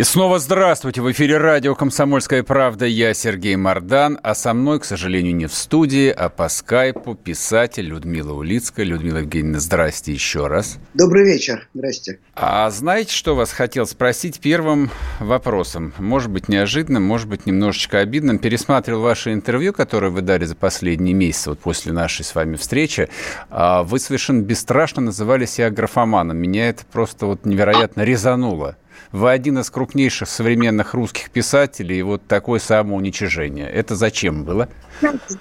[0.00, 1.02] И снова здравствуйте.
[1.02, 2.86] В эфире радио «Комсомольская правда».
[2.86, 7.84] Я Сергей Мордан, а со мной, к сожалению, не в студии, а по скайпу писатель
[7.84, 8.86] Людмила Улицкая.
[8.86, 10.78] Людмила Евгеньевна, здрасте еще раз.
[10.94, 11.68] Добрый вечер.
[11.74, 12.18] Здрасте.
[12.34, 15.92] А знаете, что вас хотел спросить первым вопросом?
[15.98, 18.38] Может быть, неожиданным, может быть, немножечко обидным.
[18.38, 23.10] Пересматривал ваше интервью, которое вы дали за последние месяцы, вот после нашей с вами встречи.
[23.50, 26.38] А Вы совершенно бесстрашно называли себя графоманом.
[26.38, 28.78] Меня это просто вот невероятно резануло.
[29.12, 33.68] Вы один из крупнейших современных русских писателей, и вот такое самоуничижение.
[33.68, 34.68] Это зачем было?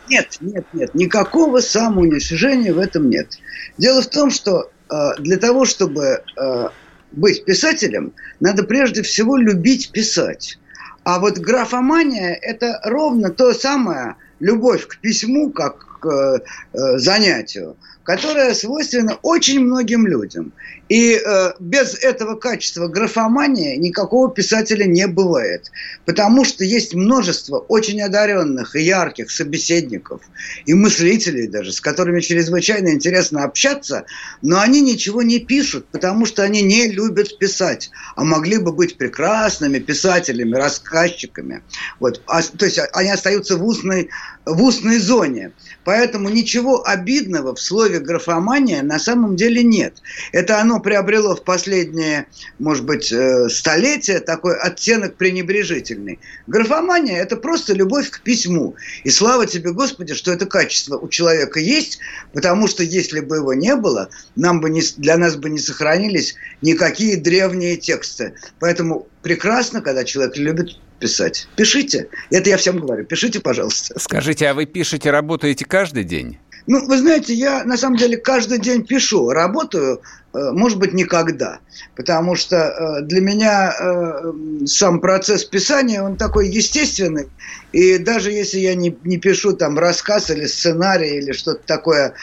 [0.10, 0.96] Нет, нет, нет.
[0.96, 3.38] Никакого самоуничижения в этом нет.
[3.78, 6.70] Дело в том, что э, для того, чтобы э,
[7.12, 10.58] быть писателем, надо прежде всего любить писать.
[11.04, 18.54] А вот графомания– это ровно то самое любовь к письму, как к э, занятию, которая
[18.54, 20.54] свойственна очень многим людям.
[20.90, 25.72] И э, без этого качества графомания никакого писателя не бывает.
[26.06, 30.22] Потому что есть множество очень одаренных и ярких собеседников,
[30.66, 34.06] и мыслителей даже, с которыми чрезвычайно интересно общаться,
[34.42, 38.98] но они ничего не пишут, потому что они не любят писать, а могли бы быть
[38.98, 41.62] прекрасными писателями, рассказчиками.
[42.00, 42.22] Вот.
[42.26, 44.10] А, то есть они остаются в устной,
[44.46, 45.52] в устной зоне.
[45.84, 50.02] Поэтому ничего обидного в слове графомания на самом деле нет.
[50.32, 52.28] Это оно приобрело в последние,
[52.60, 56.20] может быть, э, столетия такой оттенок пренебрежительный.
[56.48, 58.76] Графомания– это просто любовь к письму.
[59.04, 62.00] И слава тебе, Господи, что это качество у человека есть,
[62.34, 66.36] потому что если бы его не было, нам бы не, для нас бы не сохранились
[66.62, 68.34] никакие древние тексты.
[68.60, 71.48] Поэтому прекрасно, когда человек любит писать.
[71.56, 72.10] Пишите.
[72.30, 73.06] Это я всем говорю.
[73.06, 73.98] Пишите, пожалуйста.
[74.00, 76.38] Скажите, а вы пишете, работаете каждый день?
[76.68, 80.02] Ну, вы знаете, я на самом деле каждый день пишу, работаю,
[80.34, 81.60] может быть, никогда.
[81.96, 84.34] Потому что э, для меня э,
[84.66, 87.28] сам процесс писания, он такой естественный.
[87.72, 92.14] И даже если я не, не пишу там рассказ или сценарий или что-то такое,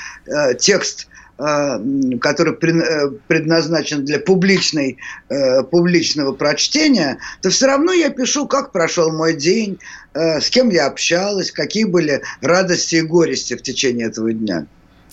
[0.59, 1.09] текст–
[1.39, 1.79] Э,
[2.19, 4.97] который э, предназначен для публичной,
[5.29, 9.79] э, публичного прочтения, то все равно я пишу, как прошел мой день,
[10.15, 14.67] с кем я общалась, какие были радости и горести в течение этого дня.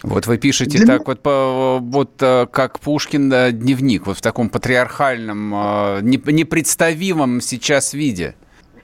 [0.03, 0.85] Вот вы пишете Для...
[0.85, 5.49] так вот, по, вот как Пушкин дневник, вот в таком патриархальном,
[6.03, 8.35] непредставимом сейчас виде.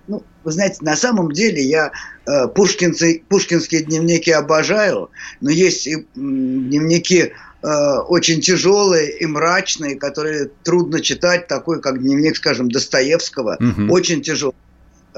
[0.10, 1.92] Ну, вы знаете, на самом деле я
[2.26, 7.32] э, пушкинцы, пушкинские дневники обожаю, но есть и дневники
[7.62, 7.68] э,
[8.08, 13.94] очень тяжелые и мрачные, которые трудно читать, такой как дневник, скажем, Достоевского, угу.
[13.94, 14.56] очень тяжелый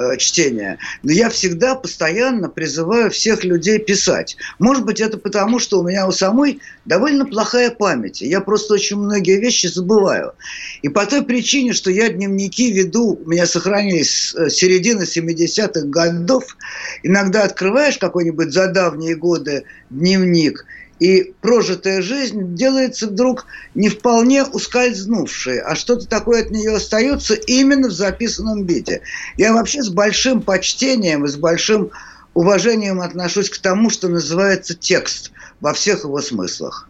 [0.02, 0.78] э, чтения.
[1.04, 4.38] Но я всегда постоянно призываю всех людей писать.
[4.60, 8.22] Может быть, это потому, что у меня у самой довольно плохая память.
[8.22, 10.34] Я просто очень многие вещи забываю.
[10.82, 15.88] И по той причине, что я дневники веду, у меня сохранились с э, середины 70-х
[15.88, 16.58] годов,
[17.04, 20.66] иногда открываешь какой-нибудь за давние годы дневник–
[21.02, 27.88] и прожитая жизнь делается вдруг не вполне ускользнувшей, а что-то такое от нее остается именно
[27.88, 29.02] в записанном виде.
[29.36, 31.90] Я вообще с большим почтением и с большим
[32.36, 36.88] уважением отношусь к тому, что называется текст во всех его смыслах.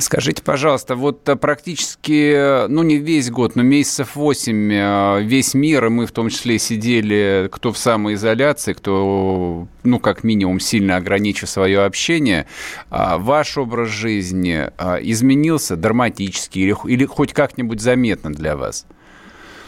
[0.00, 5.86] Скажите, пожалуйста, вот э, практически, ну не весь год, но месяцев восемь э, весь мир,
[5.86, 11.50] и мы в том числе сидели, кто в самоизоляции, кто, ну как минимум, сильно ограничив
[11.50, 12.46] свое общение.
[12.90, 18.86] А ваш образ жизни а, изменился драматически или, или хоть как-нибудь заметно для вас?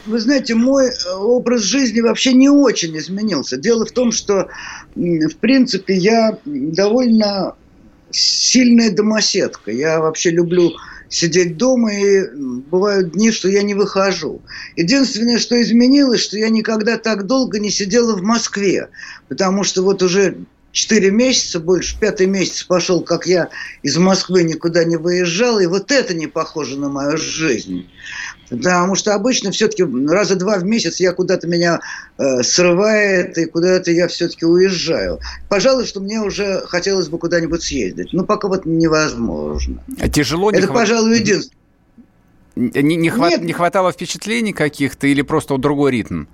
[0.06, 3.56] Вы знаете, мой э, образ жизни вообще не очень изменился.
[3.56, 4.48] Дело в том, что,
[4.94, 7.56] в принципе, я довольно
[8.10, 9.70] сильная домоседка.
[9.70, 10.72] Я вообще люблю
[11.08, 14.40] сидеть дома, и бывают дни, что я не выхожу.
[14.76, 18.88] Единственное, что изменилось, что я никогда так долго не сидела в Москве,
[19.28, 20.36] потому что вот уже
[20.72, 23.48] четыре месяца, больше пятый месяц пошел, как я
[23.82, 27.88] из Москвы никуда не выезжал, и вот это не похоже на мою жизнь.
[28.48, 31.80] Потому что обычно все-таки раза два в месяц я куда-то меня
[32.18, 35.20] э, срывает, и куда-то я все-таки уезжаю.
[35.48, 38.12] Пожалуй, что мне уже хотелось бы куда-нибудь съездить.
[38.12, 39.82] Но пока вот невозможно.
[40.00, 40.78] А тяжело Это, хват...
[40.78, 41.56] пожалуй, единственное.
[42.56, 43.40] Не, не, хват...
[43.40, 46.24] не хватало впечатлений каких-то или просто другой ритм?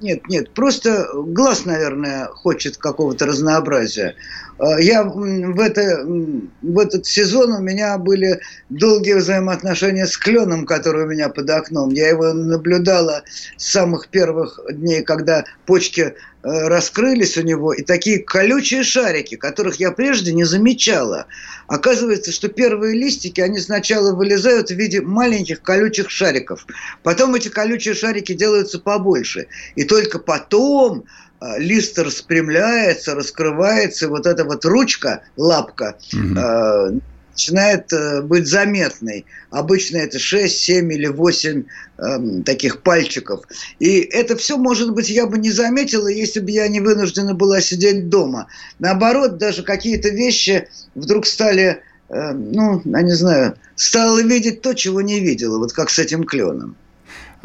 [0.00, 4.14] Нет, нет, просто глаз, наверное, хочет какого-то разнообразия.
[4.60, 11.04] Э, я в, это, в этот сезон у меня были долгие взаимоотношения с кленом, который
[11.04, 11.90] у меня под окном.
[11.90, 13.22] Я его наблюдала
[13.56, 16.12] с самых первых дней, когда почки э,
[16.42, 21.26] раскрылись у него, и такие колючие шарики, которых я прежде не замечала.
[21.66, 26.66] Оказывается, что первые листики, они сначала вылезают в виде маленьких колючих шариков.
[27.02, 29.46] Потом эти колючие шарики делаются побольше.
[29.74, 31.04] И только потом
[31.40, 37.00] а, лист распрямляется, раскрывается, вот эта вот ручка, лапка, угу.
[37.32, 39.24] начинает э, быть заметной.
[39.50, 43.44] Обычно это 6, 7 или 8 э, эм, таких пальчиков.
[43.78, 47.62] И это все, может быть, я бы не заметила, если бы я не вынуждена была
[47.62, 48.48] сидеть дома.
[48.78, 55.00] Наоборот, даже какие-то вещи вдруг стали, э, ну, я не знаю, стала видеть то, чего
[55.00, 56.76] не видела, вот как с этим кленом.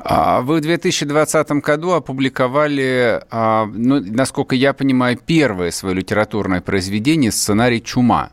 [0.08, 7.32] А вы в 2020 году опубликовали, а, ну, насколько я понимаю, первое свое литературное произведение
[7.32, 8.30] «Сценарий «Чума».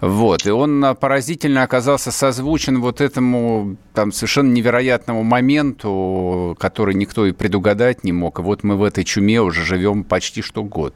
[0.00, 7.26] Вот, и он а, поразительно оказался созвучен вот этому там совершенно невероятному моменту, который никто
[7.26, 8.38] и предугадать не мог.
[8.38, 10.94] И вот мы в этой чуме уже живем почти что год.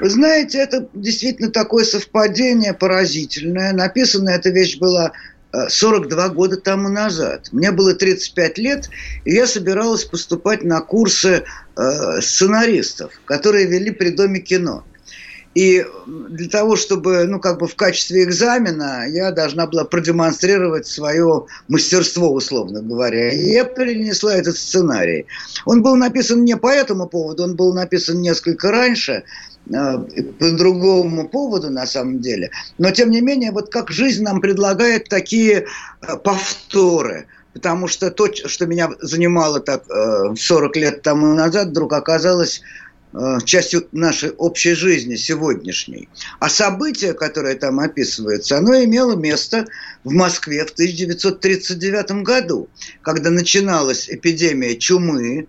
[0.00, 3.72] Вы знаете, это действительно такое совпадение поразительное.
[3.72, 5.12] Написана эта вещь была
[5.68, 7.48] 42 года тому назад.
[7.52, 8.90] Мне было 35 лет,
[9.24, 11.44] и я собиралась поступать на курсы
[11.76, 14.84] э, сценаристов, которые вели при Доме кино.
[15.54, 21.46] И для того, чтобы, ну, как бы в качестве экзамена я должна была продемонстрировать свое
[21.68, 23.30] мастерство, условно говоря.
[23.32, 25.26] И я перенесла этот сценарий.
[25.66, 29.24] Он был написан не по этому поводу, он был написан несколько раньше,
[29.70, 29.98] Э,
[30.38, 32.50] по другому поводу на самом деле.
[32.78, 35.66] Но тем не менее, вот как жизнь нам предлагает такие
[36.00, 37.26] э, повторы.
[37.52, 42.62] Потому что то, что меня занимало так 40 э, лет тому назад, вдруг оказалось
[43.44, 46.08] частью нашей общей жизни сегодняшней.
[46.40, 49.66] А событие, которое там описывается, оно имело место
[50.04, 52.68] в Москве в 1939 году,
[53.02, 55.46] когда начиналась эпидемия чумы,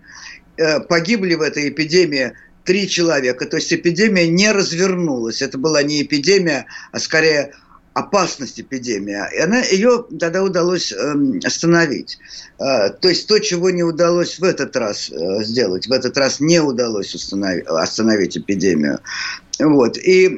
[0.88, 2.32] погибли в этой эпидемии
[2.64, 3.46] три человека.
[3.46, 5.42] То есть эпидемия не развернулась.
[5.42, 7.54] Это была не эпидемия, а скорее
[7.94, 9.16] опасность эпидемии.
[9.36, 11.14] И она, ее тогда удалось э,
[11.44, 12.18] остановить.
[12.58, 16.40] Э, то есть то, чего не удалось в этот раз э, сделать, в этот раз
[16.40, 18.98] не удалось остановить эпидемию.
[19.60, 19.96] Вот.
[19.98, 20.28] И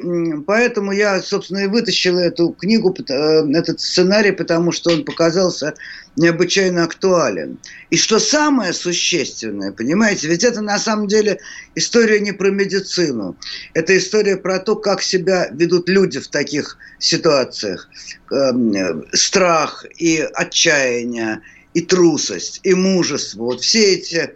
[0.45, 3.13] поэтому я, собственно, и вытащил эту книгу, э,
[3.53, 5.73] этот сценарий, потому что он показался
[6.15, 7.57] необычайно актуален.
[7.89, 11.39] И что самое существенное, понимаете, ведь это на самом деле
[11.75, 13.35] история не про медицину.
[13.73, 17.89] Это история про то, как себя ведут люди в таких ситуациях.
[18.31, 21.41] Эм, страх и отчаяние,
[21.73, 23.43] и трусость, и мужество.
[23.43, 24.31] Вот все эти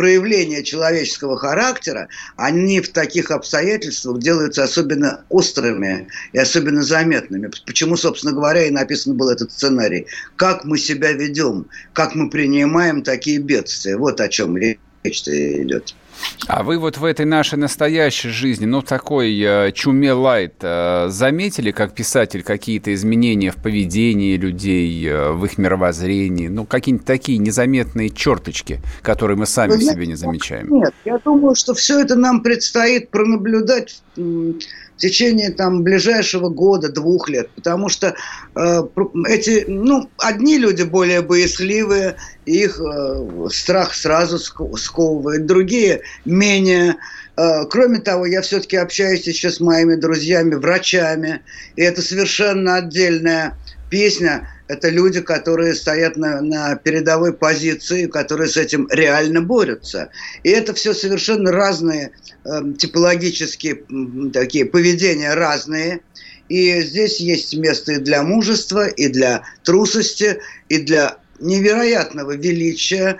[0.00, 7.50] проявления человеческого характера, они в таких обстоятельствах делаются особенно острыми и особенно заметными.
[7.66, 10.06] Почему, собственно говоря, и написан был этот сценарий.
[10.36, 13.98] Как мы себя ведем, как мы принимаем такие бедствия.
[13.98, 15.94] Вот о чем речь идет.
[16.46, 21.70] А вы вот в этой нашей настоящей жизни, ну, такой э, чуме лайт, э, заметили,
[21.70, 26.48] как писатель, какие-то изменения в поведении людей, э, в их мировоззрении?
[26.48, 30.68] Ну, какие-нибудь такие незаметные черточки, которые мы сами в себе не замечаем?
[30.70, 34.02] Нет, я думаю, что все это нам предстоит пронаблюдать
[35.00, 38.14] в течение там, ближайшего года, двух лет, потому что
[38.54, 38.82] э,
[39.28, 46.96] эти, ну, одни люди более боязливые, их э, страх сразу сковывает, другие менее.
[47.38, 51.40] Э, кроме того, я все-таки общаюсь еще с моими друзьями, врачами,
[51.76, 53.56] и это совершенно отдельная
[53.88, 60.10] песня– это люди, которые стоят на, на передовой позиции, которые с этим реально борются.
[60.44, 62.12] И это все совершенно разные
[62.44, 63.82] э, типологические
[64.32, 66.02] такие поведения разные.
[66.48, 73.16] И здесь есть место и для мужества, и для трусости, и для невероятного величия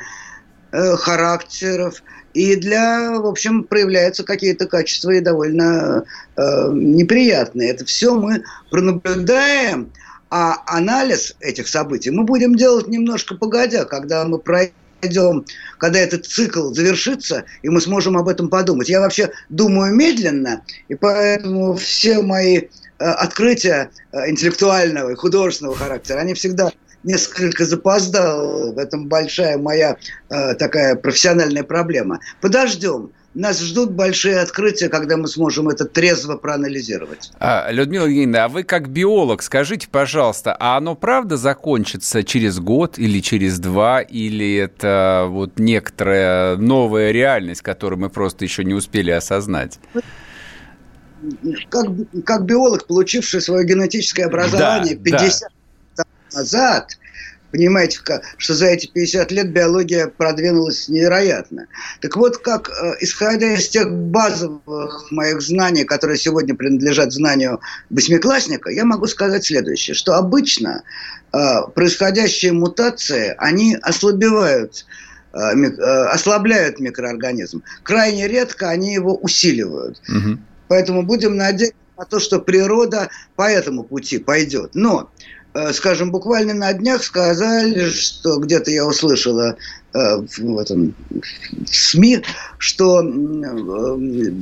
[0.70, 2.00] э, характеров,
[2.32, 6.04] и для, в общем, проявляются какие-то качества и довольно
[6.36, 7.70] э, неприятные.
[7.70, 9.90] Это все мы пронаблюдаем,
[10.30, 15.44] а анализ этих событий мы будем делать немножко погодя, когда мы пройдем,
[15.78, 18.88] когда этот цикл завершится, и мы сможем об этом подумать.
[18.88, 22.68] Я вообще думаю медленно, и поэтому все мои э,
[22.98, 26.70] открытия э, интеллектуального и художественного характера, они всегда
[27.02, 28.72] несколько запоздал.
[28.72, 29.96] В этом большая моя
[30.28, 32.20] э, такая профессиональная проблема.
[32.40, 37.30] Подождем нас ждут большие открытия, когда мы сможем это трезво проанализировать.
[37.38, 42.98] А, Людмила Евгеньевна, а вы как биолог, скажите, пожалуйста, а оно правда закончится через год
[42.98, 49.10] или через два, или это вот некоторая новая реальность, которую мы просто еще не успели
[49.10, 49.78] осознать?
[51.68, 51.86] как,
[52.24, 55.52] как биолог, получивший свое генетическое образование да, 50
[55.96, 56.04] да.
[56.32, 56.98] назад,
[57.50, 57.98] Понимаете,
[58.36, 61.66] что за эти 50 лет биология продвинулась невероятно.
[62.00, 68.70] Так вот, как, э, исходя из тех базовых моих знаний, которые сегодня принадлежат знанию восьмиклассника,
[68.70, 70.84] я могу сказать следующее, что обычно
[71.32, 71.38] э,
[71.74, 74.86] происходящие мутации, они ослабевают
[75.32, 75.38] э,
[76.06, 77.62] ослабляют микроорганизм.
[77.82, 80.00] Крайне редко они его усиливают.
[80.08, 80.38] Угу.
[80.68, 84.70] Поэтому будем надеяться на то, что природа по этому пути пойдет.
[84.74, 85.10] Но
[85.72, 89.56] скажем, буквально на днях сказали, что где-то я услышала
[89.92, 92.22] э, в, этом, в СМИ,
[92.58, 94.32] что э,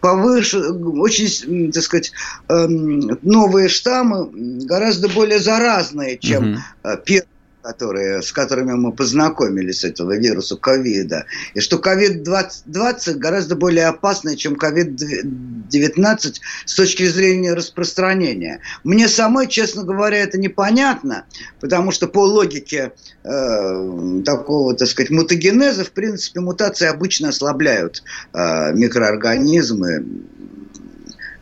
[0.00, 2.12] повыше, очень, так сказать,
[2.48, 4.28] новые штаммы
[4.64, 6.98] гораздо более заразные, чем угу.
[7.04, 7.31] первые
[7.62, 14.36] которые, с которыми мы познакомились с этого вируса ковида, и что ковид-20 гораздо более опасный,
[14.36, 16.34] чем ковид-19
[16.66, 18.60] с точки зрения распространения.
[18.84, 21.24] Мне самой, честно говоря, это непонятно,
[21.60, 22.92] потому что по логике
[23.22, 28.02] э, такого, так сказать, мутагенеза, в принципе, мутации обычно ослабляют
[28.32, 30.04] э, микроорганизмы.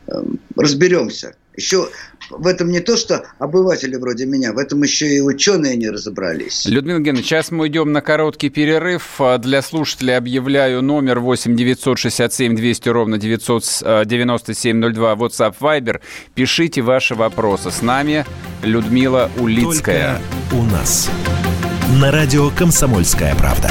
[0.07, 0.23] Э,
[0.57, 1.35] разберемся.
[1.57, 1.88] Еще
[2.30, 6.64] в этом не то, что обыватели вроде меня, в этом еще и ученые не разобрались.
[6.66, 9.21] Людмила Евгеньевна, сейчас мы идем на короткий перерыв.
[9.21, 16.00] А для слушателей объявляю номер 8 967 200 ровно 99702 WhatsApp Viber.
[16.35, 17.71] Пишите ваши вопросы.
[17.71, 18.25] С нами
[18.62, 20.21] Людмила Улицкая.
[20.50, 21.11] Только у нас.
[22.00, 23.71] На радио «Комсомольская правда».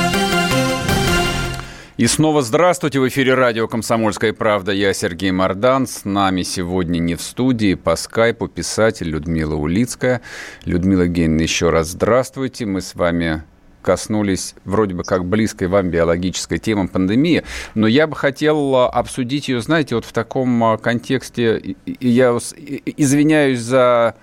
[2.01, 2.99] И снова здравствуйте.
[2.99, 4.71] В эфире радио «Комсомольская правда».
[4.71, 5.85] Я Сергей Мордан.
[5.85, 10.21] С нами сегодня не в студии, по скайпу писатель Людмила Улицкая.
[10.65, 12.65] Людмила Евгеньевна, еще раз здравствуйте.
[12.65, 13.43] Мы с вами
[13.83, 17.43] коснулись вроде бы как близкой вам биологической темы пандемии,
[17.75, 23.59] но я бы хотел а, обсудить ее, знаете, вот в таком а, контексте, я извиняюсь
[23.59, 24.15] за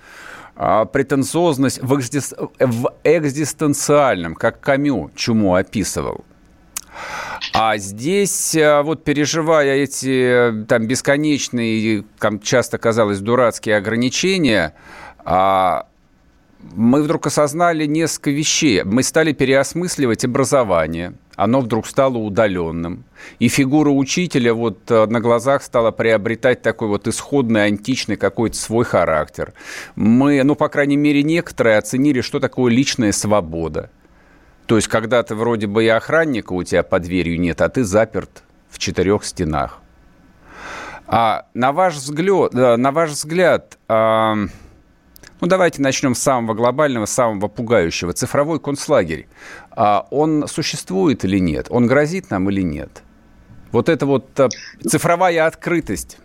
[0.57, 1.97] а, претенциозность в,
[3.05, 6.25] экзистенциальном, как Камю чуму описывал.
[7.53, 14.73] А здесь, э, вот переживая эти там бесконечные, там часто казалось, дурацкие ограничения,
[15.25, 15.87] а,
[16.61, 18.83] мы вдруг осознали несколько вещей.
[18.83, 21.13] Мы стали переосмысливать образование.
[21.35, 23.05] Оно вдруг стало удаленным.
[23.39, 28.83] И фигура учителя вот э, на глазах стала приобретать такой вот исходный, античный какой-то свой
[28.83, 29.53] характер.
[29.95, 33.89] Мы, ну, по крайней мере, некоторые оценили, что такое личная свобода.
[34.69, 37.83] То есть, когда ты вроде бы и охранника у тебя под дверью нет, а ты
[37.83, 39.79] заперт в четырех стенах.
[41.07, 44.35] А на ваш взгляд, на ваш взгляд а,
[45.41, 48.13] ну, давайте начнем с самого глобального, самого пугающего.
[48.13, 49.27] Цифровой концлагерь.
[49.71, 51.65] А он существует или нет?
[51.71, 53.01] Он грозит нам или нет?
[53.71, 54.49] Вот это вот а,
[54.87, 56.19] цифровая открытость.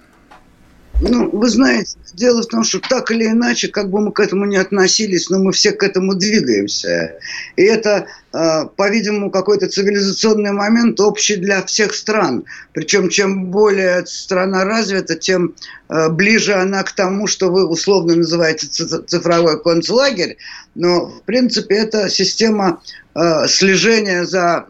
[1.01, 4.45] Ну, вы знаете, дело в том, что так или иначе, как бы мы к этому
[4.45, 7.17] не относились, но мы все к этому двигаемся.
[7.57, 12.45] И это Э, по-видимому, какой-то цивилизационный момент общий для всех стран.
[12.73, 15.55] Причем, чем более страна развита, тем
[15.89, 20.37] э, ближе она к тому, что вы условно называете цифровой концлагерь.
[20.75, 22.83] Но, в принципе, это система
[23.15, 24.67] э, слежения за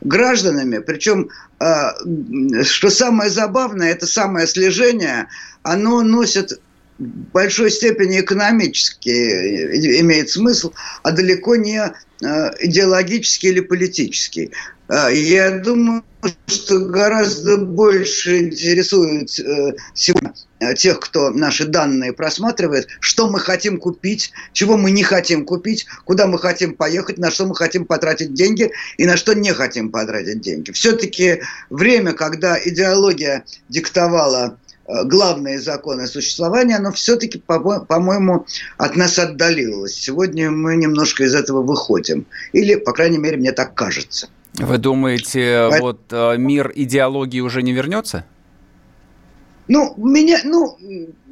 [0.00, 0.78] гражданами.
[0.78, 1.30] Причем,
[2.62, 5.28] что самое забавное, это самое слежение,
[5.62, 6.60] оно носит
[6.98, 9.10] в большой степени экономически
[10.00, 14.52] имеет смысл, а далеко не Э, идеологический или политический.
[14.92, 16.04] Э, я думаю,
[16.46, 20.34] что гораздо больше интересует э, сегодня
[20.76, 26.26] тех, кто наши данные просматривает, что мы хотим купить, чего мы не хотим купить, куда
[26.26, 30.40] мы хотим поехать, на что мы хотим потратить деньги и на что не хотим потратить
[30.40, 30.70] деньги.
[30.70, 38.46] Все-таки время, когда идеология диктовала Э, главные законы существования, оно все-таки, по-моему,
[38.78, 39.94] от нас отдалилось.
[39.94, 42.26] Сегодня мы немножко из этого выходим.
[42.52, 44.28] Или, по крайней мере, мне так кажется.
[44.58, 45.80] Вы думаете, Поэтому...
[45.80, 48.26] вот э, мир идеологии уже не вернется?
[49.68, 50.76] Ну, меня, ну,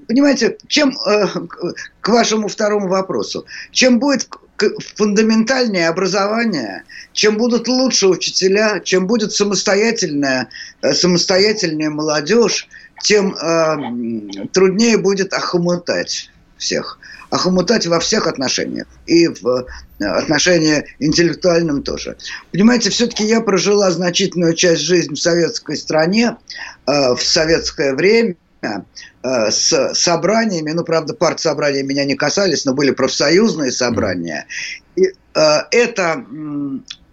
[0.09, 1.27] понимаете, чем э,
[2.01, 4.29] к вашему второму вопросу, чем будет
[4.97, 10.49] фундаментальнее образование, чем будут лучше учителя, чем будет самостоятельная,
[10.83, 12.69] самостоятельная молодежь,
[13.03, 16.99] тем э, труднее будет охомутать всех.
[17.31, 18.87] Охомутать во всех отношениях.
[19.07, 19.67] И в
[20.01, 22.17] э, отношении интеллектуальном тоже.
[22.53, 26.37] Понимаете, все-таки я прожила значительную часть жизни в советской стране,
[26.87, 32.91] э, в советское время, э, с собраниями, ну, правда, партсобрания меня не касались, но были
[32.91, 34.47] профсоюзные собрания.
[34.97, 36.25] И это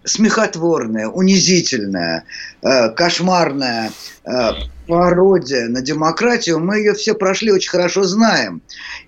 [0.08, 2.24] смехотворная, унизительная,
[2.62, 3.92] э, кошмарная
[4.24, 4.50] э,
[4.88, 8.62] пародия на демократию, мы ее все прошли, очень хорошо знаем.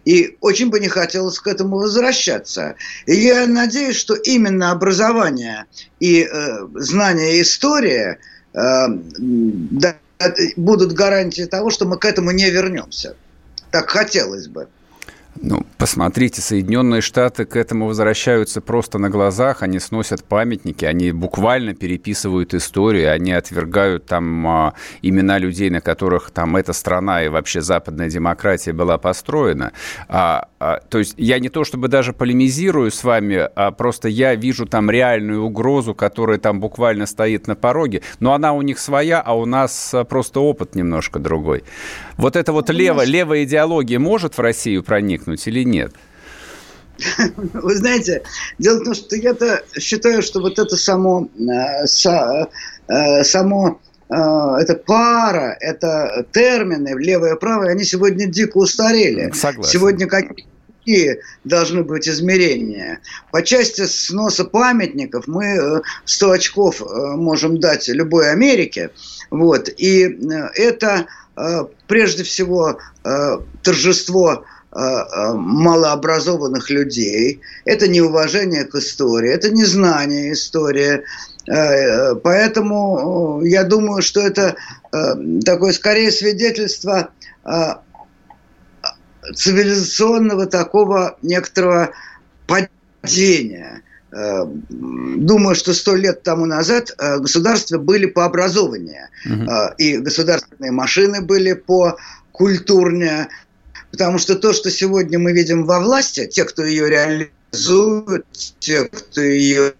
[0.04, 2.76] И очень бы не хотелось к этому возвращаться.
[3.06, 5.64] И я надеюсь, что именно образование
[5.98, 8.18] и э, знание истории
[8.52, 8.86] э,
[10.56, 13.16] будут гарантией того, что мы к этому не вернемся.
[13.70, 14.68] Так хотелось бы.
[15.42, 21.74] Ну, посмотрите, Соединенные Штаты к этому возвращаются просто на глазах, они сносят памятники, они буквально
[21.74, 27.62] переписывают историю, они отвергают там а, имена людей, на которых там эта страна и вообще
[27.62, 29.72] западная демократия была построена.
[30.08, 34.34] А, а, то есть я не то чтобы даже полемизирую с вами, а просто я
[34.34, 39.22] вижу там реальную угрозу, которая там буквально стоит на пороге, но она у них своя,
[39.22, 41.64] а у нас а, просто опыт немножко другой.
[42.18, 45.94] Вот эта вот левая, левая идеология может в Россию проникнуть или нет?
[47.36, 48.22] Вы знаете,
[48.58, 51.86] дело в том, что я-то считаю, что вот это само, э,
[52.88, 59.30] э, само э, эта пара, это термины левое и правое, они сегодня дико устарели.
[59.32, 59.70] Согласен.
[59.72, 63.00] Сегодня какие должны быть измерения.
[63.30, 66.82] По части сноса памятников мы 100 очков
[67.16, 68.90] можем дать любой Америке.
[69.30, 69.68] Вот.
[69.76, 70.18] И
[70.54, 71.06] это
[71.86, 72.78] прежде всего
[73.62, 81.02] торжество малообразованных людей, это неуважение к истории, это незнание истории.
[81.48, 84.54] Э, поэтому я думаю, что это
[85.44, 87.10] такое скорее свидетельство
[89.34, 91.90] цивилизационного такого некоторого
[92.46, 93.82] падения.
[94.10, 99.52] Думаю, что сто лет тому назад государства были по образованию, угу.
[99.78, 101.96] и государственные машины были по
[102.32, 103.28] культурнее,
[103.90, 108.26] Потому что то, что сегодня мы видим во власти, те, кто ее реализует,
[108.60, 109.74] те, кто ее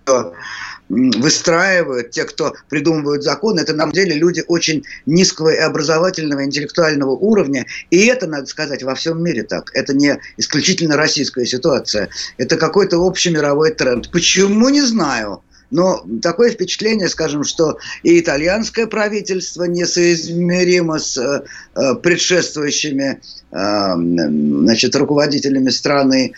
[0.90, 7.12] выстраивают, те, кто придумывают законы, это на самом деле люди очень низкого и образовательного, интеллектуального
[7.12, 7.66] уровня.
[7.90, 9.70] И это, надо сказать, во всем мире так.
[9.74, 12.08] Это не исключительно российская ситуация.
[12.38, 14.10] Это какой-то общий мировой тренд.
[14.10, 15.42] Почему, не знаю.
[15.70, 21.42] Но такое впечатление, скажем, что и итальянское правительство несоизмеримо с э,
[21.76, 23.20] э предшествующими
[23.52, 26.33] э, значит, руководителями страны.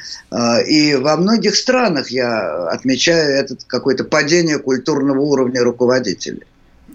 [0.66, 6.42] И во многих странах я отмечаю это какое-то падение культурного уровня руководителей.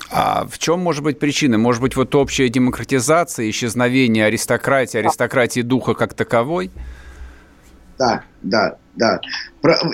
[0.09, 1.57] А в чем может быть причина?
[1.57, 6.71] Может быть, вот общая демократизация, исчезновение аристократии, аристократии духа как таковой?
[7.97, 9.19] Да, да, да.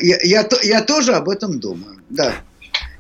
[0.02, 2.34] Я, я, я тоже об этом думаю, да.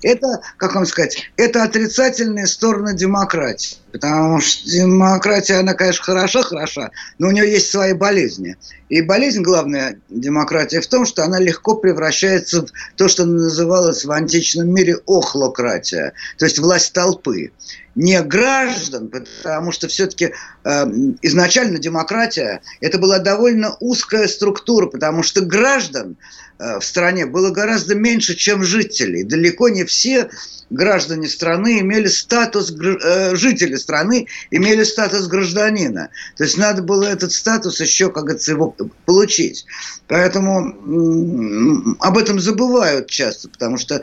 [0.01, 3.77] Это, как вам сказать, это отрицательные стороны демократии.
[3.93, 8.57] Потому что демократия, она, конечно, хороша, хороша, но у нее есть свои болезни.
[8.89, 14.11] И болезнь главная демократии в том, что она легко превращается в то, что называлось в
[14.11, 17.51] античном мире охлократия, то есть власть толпы.
[17.95, 20.85] Не граждан, потому что все-таки э,
[21.21, 26.17] изначально демократия это была довольно узкая структура, потому что граждан
[26.59, 29.23] в стране было гораздо меньше, чем жителей.
[29.23, 30.29] Далеко не все
[30.73, 36.09] граждане страны имели статус, э, жители страны имели статус гражданина.
[36.35, 39.65] То есть надо было этот статус еще, как говорится, его получить.
[40.07, 44.01] Поэтому об этом забывают часто, потому что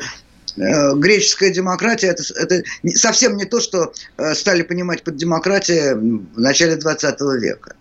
[0.57, 2.63] э, греческая демократия это, это
[2.95, 7.75] совсем не то, что э, стали понимать под демократией в начале 20 века.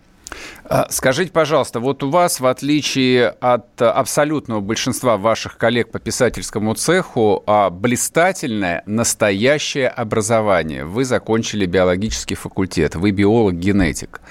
[0.65, 6.76] А, скажите, пожалуйста, вот у вас, в отличие от абсолютного большинства ваших коллег по писательскому
[6.76, 10.86] цеху, а, блистательное, настоящее образование.
[10.86, 14.22] Вы закончили биологический факультет, вы биолог-генетик.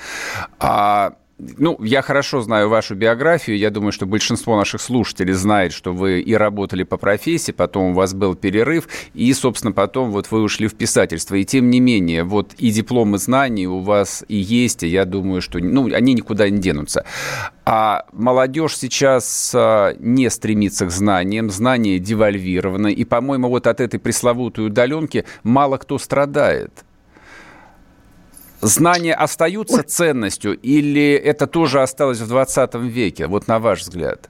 [0.59, 3.57] А ну, я хорошо знаю вашу биографию.
[3.57, 7.95] Я думаю, что большинство наших слушателей знает, что вы и работали по профессии, потом у
[7.95, 11.37] вас был перерыв, и, собственно, потом вот вы ушли в писательство.
[11.37, 15.41] И тем не менее, вот и дипломы знаний у вас и есть, и я думаю,
[15.41, 17.05] что ну, они никуда не денутся.
[17.65, 24.01] А молодежь сейчас а, не стремится к знаниям, знания девальвированы, и, по-моему, вот от этой
[24.01, 26.85] пресловутой удаленки мало кто страдает
[28.61, 34.29] знания остаются ценностью или это тоже осталось в 20 веке, вот на ваш взгляд?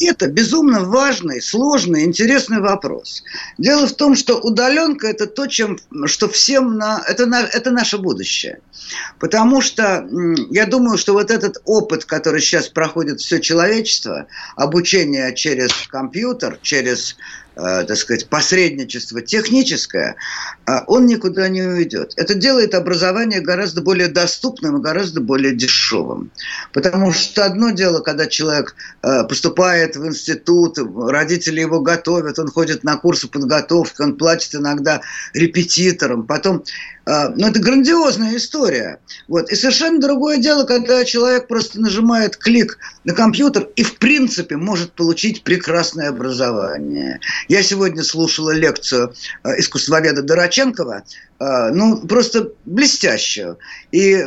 [0.00, 3.22] Это безумно важный, сложный, интересный вопрос.
[3.56, 7.98] Дело в том, что удаленка это то, чем, что всем на, это, на, это наше
[7.98, 8.60] будущее.
[9.18, 10.06] Потому что
[10.50, 17.16] я думаю, что вот этот опыт, который сейчас проходит все человечество, обучение через компьютер, через
[17.56, 20.16] так сказать, посредничество техническое,
[20.66, 22.12] э, он никуда не уйдет.
[22.16, 26.30] Это делает образование гораздо более доступным и гораздо более дешевым.
[26.72, 32.84] Потому что одно дело, когда человек э, поступает в институт, родители его готовят, он ходит
[32.84, 35.00] на курсы подготовки, он платит иногда
[35.34, 36.64] репетиторам, потом
[37.06, 39.00] ну, это грандиозная история.
[39.26, 39.50] Вот.
[39.50, 44.92] И совершенно другое дело, когда человек просто нажимает клик на компьютер и, в принципе, может
[44.92, 47.18] получить прекрасное образование.
[47.48, 51.02] Я сегодня слушала лекцию э, искусствоведа Дороченкова,
[51.38, 53.58] э, ну, просто блестящую.
[53.92, 54.22] И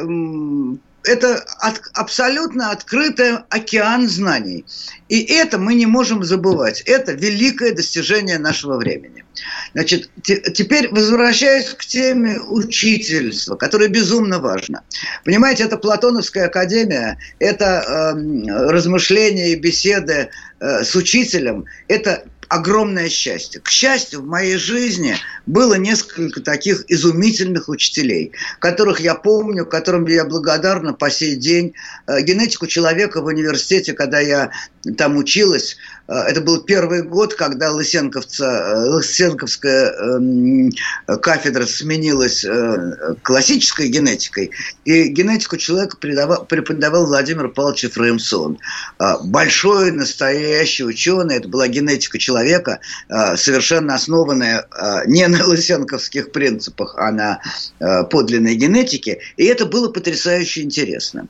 [1.06, 4.65] это от, абсолютно открытый океан знаний.
[5.10, 6.82] И это мы не можем забывать.
[6.82, 9.26] Это великое достижение нашего времени.
[9.73, 14.84] Значит, теперь возвращаясь к теме учительства, которое безумно важно.
[15.26, 17.84] Понимаете, это Платоновская академия, это
[18.15, 23.59] э, размышления и беседы э, с учителем, это огромное счастье.
[23.59, 25.15] К счастью, в моей жизни
[25.47, 31.73] было несколько таких изумительных учителей, которых я помню, которым я благодарна по сей день.
[32.05, 34.51] Э, генетику человека в университете, когда я
[34.97, 40.71] там училась, это был первый год, когда э, Лысенковская эм,
[41.21, 42.45] кафедра сменилась
[43.21, 44.51] классической генетикой,
[44.85, 48.59] и генетику человека преподавал Владимир Павлович Ефремсон.
[49.23, 52.79] Большой, настоящий ученый, это была генетика человека,
[53.35, 54.67] совершенно основанная
[55.05, 57.39] не на лысенковских принципах, а на
[57.79, 59.19] э, подлинной генетике.
[59.37, 61.27] И это было потрясающе интересно.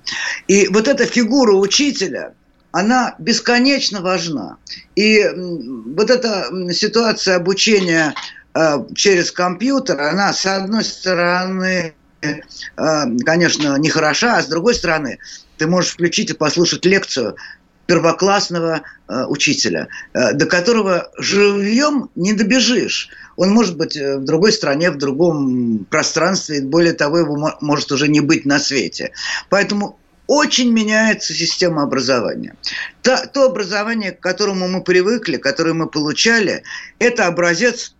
[0.48, 2.34] И вот эта фигура учителя,
[2.74, 4.58] она бесконечно важна.
[4.96, 5.24] И
[5.96, 8.16] вот эта ситуация обучения
[8.56, 12.34] э, через компьютер, она, с одной стороны, э,
[13.26, 15.20] конечно, не хороша, а с другой стороны,
[15.58, 17.36] ты можешь включить и послушать лекцию
[17.86, 23.10] первоклассного э, учителя, до которого живьем не добежишь.
[23.36, 28.22] Он может быть в другой стране, в другом пространстве, более того, его может уже не
[28.22, 29.12] быть на свете.
[29.50, 32.56] Поэтому очень меняется система образования.
[33.02, 36.64] То, то образование, к которому мы привыкли, которое мы получали,
[37.00, 37.96] это образец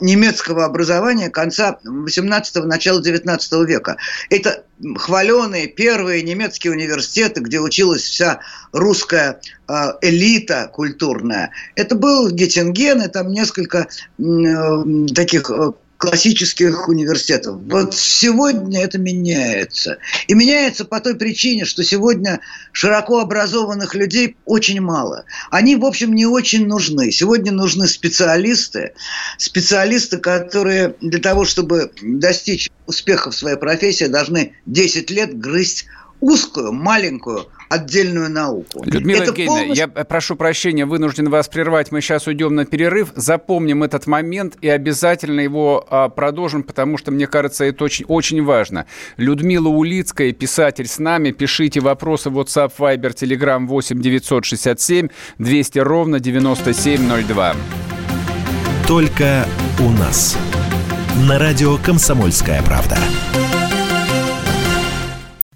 [0.00, 3.96] немецкого образования конца 18-го, начала 19 века.
[4.30, 4.64] Это
[4.96, 8.40] хваленые первые немецкие университеты, где училась вся
[8.72, 11.50] русская а, элита культурная.
[11.74, 15.72] Это был Геттинген, и там несколько э, таких э,
[16.02, 17.60] классических университетов.
[17.70, 19.98] Вот сегодня это меняется.
[20.26, 22.40] И меняется по той причине, что сегодня
[22.72, 25.24] широко образованных людей очень мало.
[25.52, 27.12] Они, в общем, не очень нужны.
[27.12, 28.94] Сегодня нужны специалисты,
[29.38, 35.86] специалисты, которые для того, чтобы достичь успеха в своей профессии, должны 10 лет грызть
[36.18, 38.82] узкую, маленькую, отдельную науку.
[38.84, 39.90] Людмила Евгеньевна, полностью...
[39.96, 41.90] я прошу прощения, вынужден вас прервать.
[41.90, 43.12] Мы сейчас уйдем на перерыв.
[43.14, 48.44] Запомним этот момент и обязательно его а, продолжим, потому что, мне кажется, это очень, очень
[48.44, 48.86] важно.
[49.16, 51.30] Людмила Улицкая, писатель с нами.
[51.30, 55.08] Пишите вопросы в WhatsApp, Viber, Telegram 8 967
[55.38, 57.56] 200 ровно 9702.
[58.86, 59.46] Только
[59.80, 60.36] у нас.
[61.28, 62.98] На радио «Комсомольская правда».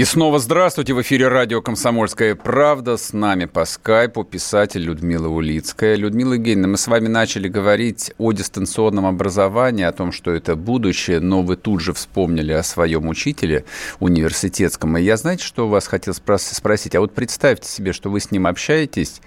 [0.00, 0.94] И снова здравствуйте.
[0.94, 2.96] В эфире радио «Комсомольская правда».
[2.96, 5.94] С нами по скайпу писатель Людмила Улицкая.
[5.94, 11.20] Людмила Евгеньевна, мы с вами начали говорить о дистанционном образовании, о том, что это будущее,
[11.20, 13.66] но вы тут же вспомнили о своем учителе
[13.98, 14.96] университетском.
[14.96, 16.94] И я, знаете, что у вас хотел спросить?
[16.94, 19.20] А вот представьте себе, что вы с ним общаетесь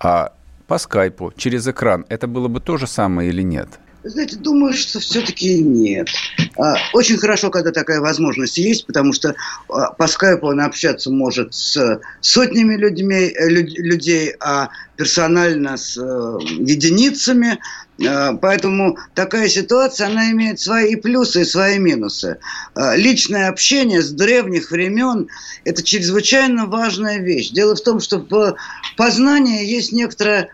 [0.00, 0.32] а
[0.66, 2.04] по скайпу, через экран.
[2.08, 3.68] Это было бы то же самое или нет?
[4.08, 6.08] Знаете, думаю, что все-таки нет.
[6.56, 9.34] А, очень хорошо, когда такая возможность есть, потому что
[9.68, 16.38] а, по скайпу он общаться может с сотнями людьми, э, людей, а персонально с э,
[16.56, 17.58] единицами.
[18.06, 22.38] А, поэтому такая ситуация, она имеет свои плюсы и свои минусы.
[22.76, 25.26] Личное общение с древних времен–
[25.64, 27.50] это чрезвычайно важная вещь.
[27.50, 28.56] Дело в том, что в
[28.96, 30.50] познании есть некоторая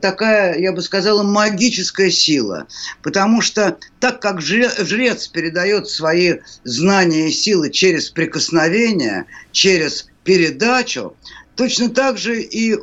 [0.00, 2.66] такая, я бы сказала, магическая сила.
[3.02, 11.16] Потому что так как жрец передает свои знания и силы через прикосновение, через передачу,
[11.56, 12.76] точно так же и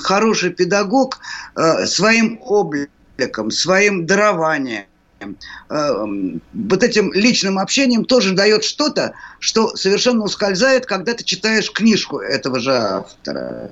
[0.00, 1.18] хороший педагог
[1.56, 4.86] э, своим обликом, своим дарованием,
[5.20, 5.92] э,
[6.52, 12.60] вот этим личным общением тоже дает что-то, что совершенно ускользает, когда ты читаешь книжку этого
[12.60, 13.70] же автора.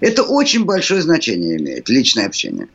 [0.00, 2.68] Это очень большое значение имеет, личное общение.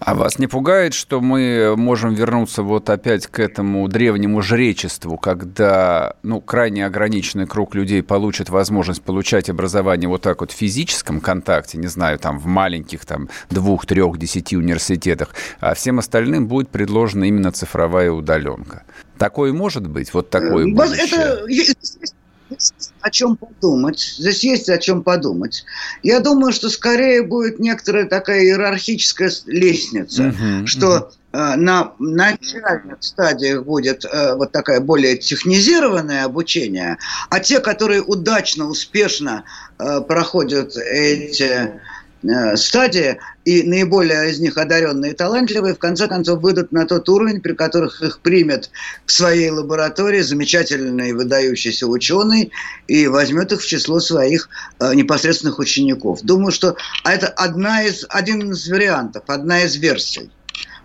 [0.00, 6.14] А вас не пугает, что мы можем вернуться вот опять к этому древнему жречеству, когда
[6.22, 11.78] ну, крайне ограниченный круг людей получит возможность получать образование вот так вот в физическом контакте,
[11.78, 17.24] не знаю, там в маленьких там двух, трех, десяти университетах, а всем остальным будет предложена
[17.24, 18.84] именно цифровая удаленка.
[19.18, 20.14] Такое может быть?
[20.14, 21.06] Вот такое э, будущее?
[21.06, 21.46] Это
[23.00, 24.00] о чем подумать.
[24.18, 25.64] Здесь есть о чем подумать.
[26.02, 31.56] Я думаю, что скорее будет некоторая такая иерархическая лестница, uh-huh, что uh-huh.
[31.56, 36.98] на начальных стадиях будет э, вот такая более технизированное обучение,
[37.30, 39.44] а те, которые удачно, успешно
[39.78, 41.80] э, проходят эти
[42.24, 47.08] Э, стадии, и наиболее из них одаренные и талантливые, в конце концов выйдут на тот
[47.08, 48.70] уровень, при которых их примет
[49.06, 52.50] в своей лаборатории замечательный выдающийся ученый
[52.88, 54.48] и возьмет их в число своих
[54.80, 56.22] э, непосредственных учеников.
[56.22, 60.28] Думаю, что это одна из, один из вариантов, одна из версий.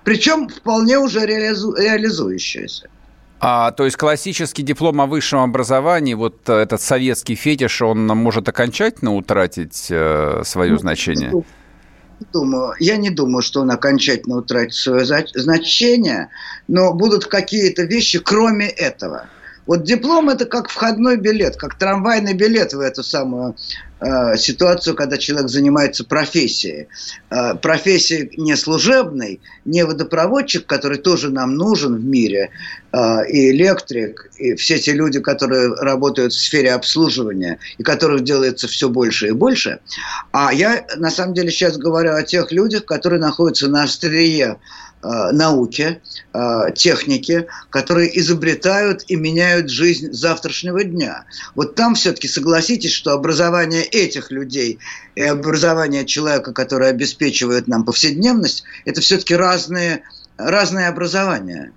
[0.04, 2.89] Причем вполне уже реализу, реализующаяся.
[3.45, 8.47] А, то есть классический диплом о высшем образовании, вот э, этот советский фетиш, он может
[8.47, 11.43] окончательно утратить э, свое ну, значение?
[12.32, 16.29] Думаю, я не думаю, что он окончательно утратит свое значение,
[16.69, 19.25] но будут какие-то вещи, кроме этого.
[19.65, 23.58] Вот диплом это как входной билет, как трамвайный билет в эту самую
[24.04, 26.88] э, ситуацию, когда человек занимается профессией.
[27.30, 32.52] Э, профессией не служебной, не водопроводчик, который тоже нам нужен в мире,
[32.92, 38.68] э, и электрик, и все те люди, которые работают в сфере обслуживания, и которых делается
[38.68, 39.80] все больше и больше.
[40.32, 44.58] А я на самом деле сейчас говорю о тех людях, которые находятся на острие
[45.04, 46.02] Э, науки,
[46.34, 51.26] э, техники, которые изобретают и меняют жизнь завтрашнего дня.
[51.56, 54.80] Вот там все-таки согласитесь, что образование этих людей
[55.16, 60.04] и образование человека, который обеспечивает нам повседневность, это все-таки разные,
[60.38, 61.74] разные образования.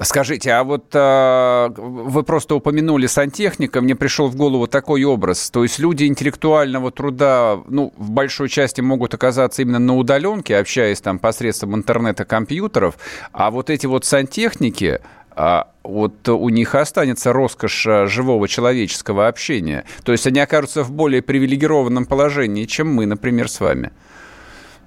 [0.00, 5.50] Скажите, а вот э, вы просто упомянули сантехника, мне пришел в голову такой образ.
[5.50, 11.00] То есть люди интеллектуального труда, ну, в большой части могут оказаться именно на удаленке, общаясь
[11.00, 12.96] там посредством интернета, компьютеров,
[13.32, 15.00] а вот эти вот сантехники,
[15.36, 19.84] а вот у них останется роскошь а, живого человеческого общения.
[20.02, 23.92] То есть они окажутся в более привилегированном положении, чем мы, например, с вами.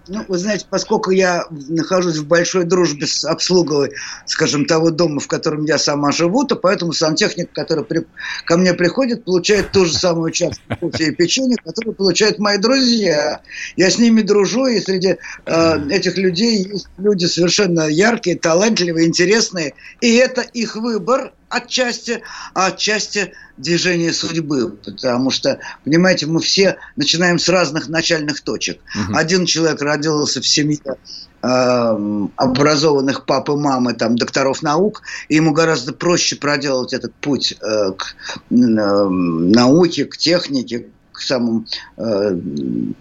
[0.08, 3.91] Ну, вы знаете, поскольку я нахожусь в большой дружбе с обслугой,
[4.26, 8.06] скажем, того дома, в котором я сама живу, то поэтому сантехник, который при...
[8.46, 13.41] ко мне приходит, получает ту же самую часть кофе и печенье, которую получают мои друзья.
[13.76, 19.74] Я с ними дружу, и среди э, этих людей есть люди совершенно яркие, талантливые, интересные,
[20.02, 27.40] и это их выбор, отчасти, а отчасти движение судьбы, потому что, понимаете, мы все начинаем
[27.40, 28.80] с разных начальных точек.
[28.96, 29.18] Угу.
[29.18, 30.98] Один человек родился в семье
[31.42, 37.54] э, образованных пап и мамы, там, докторов наук, и ему гораздо проще проделать этот путь
[37.60, 38.16] э, к
[38.50, 41.65] э, науке, к технике, к самым
[41.97, 42.38] э,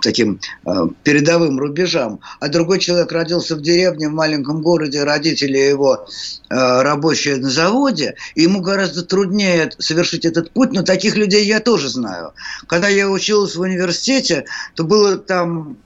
[0.01, 0.71] таким э,
[1.03, 2.21] передовым рубежам.
[2.41, 6.07] А другой человек родился в деревне, в маленьком городе, родители его
[6.49, 11.61] э, рабочие на заводе, и ему гораздо труднее совершить этот путь, но таких людей я
[11.61, 12.33] тоже знаю.
[12.67, 15.77] Когда я училась в университете, то было там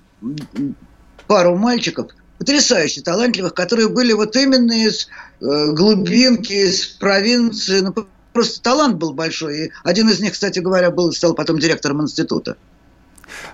[1.27, 5.09] пару мальчиков, потрясающе талантливых, которые были вот именно из
[5.41, 9.67] э, глубинки, из провинции, ну, просто талант был большой.
[9.67, 12.57] И один из них, кстати говоря, был, стал потом директором института.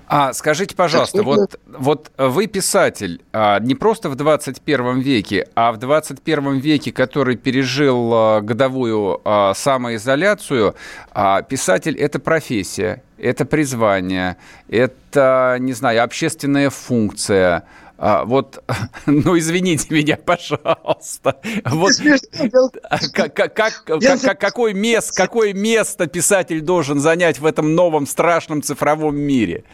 [0.08, 5.78] А скажите, пожалуйста, вот, вот вы писатель а, не просто в 21 веке, а в
[5.78, 10.74] 21 веке, который пережил а, годовую а, самоизоляцию,
[11.12, 14.36] а, писатель– это профессия, это призвание,
[14.68, 17.64] это, не знаю, общественная функция–
[17.98, 18.62] а, вот,
[19.06, 21.40] ну, извините меня, пожалуйста.
[21.64, 21.92] Вот,
[23.12, 29.16] как, как, как, какое, мест, какое место писатель должен занять в этом новом страшном цифровом
[29.16, 29.64] мире?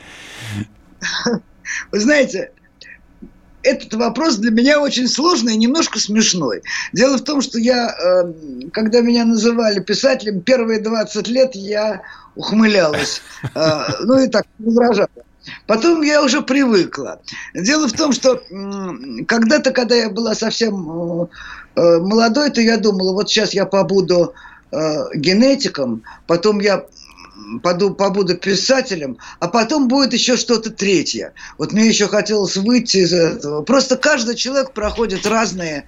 [1.90, 2.52] Вы знаете,
[3.62, 6.62] этот вопрос для меня очень сложный и немножко смешной.
[6.92, 12.02] Дело в том, что я, э, когда меня называли писателем, первые 20 лет я
[12.35, 13.22] ухмылялась.
[13.54, 15.08] Э, ну и так возражала.
[15.66, 17.20] Потом я уже привыкла.
[17.55, 18.42] Дело в том, что
[19.26, 21.26] когда-то, когда я была совсем э,
[21.76, 24.35] э, молодой, то я думала, вот сейчас я побуду
[24.70, 24.76] э,
[25.14, 26.85] генетиком, потом я
[27.62, 31.33] побуду писателем, а потом будет еще что-то третье.
[31.59, 33.62] Вот мне еще хотелось выйти из этого.
[33.62, 35.87] Просто каждый человек проходит разные